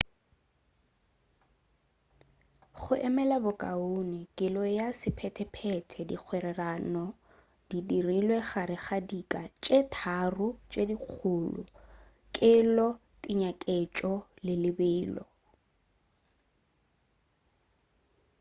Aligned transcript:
go 2.79 2.93
emela 3.07 3.37
bokaone 3.45 4.19
kelo 4.37 4.63
ya 4.77 4.87
sephetephete 4.99 5.99
dikgwerano 6.09 7.05
di 7.69 7.79
dirilwe 7.87 8.37
gare 8.49 8.77
ga 8.85 8.97
dika 9.09 9.41
tše 9.63 9.77
tharo 9.95 10.47
tše 10.71 10.81
dikgolo: 10.89 11.61
1 11.65 12.33
kelo 12.35 12.87
2 12.99 13.21
tekanyetšo 13.61 14.13
le 14.45 14.53
3 14.63 14.63
lebelo 14.63 15.23